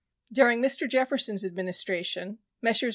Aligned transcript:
During 0.33 0.63
Mr. 0.63 0.89
Jefferson's 0.89 1.45
Administration 1.45 2.39
Messrs. 2.59 2.89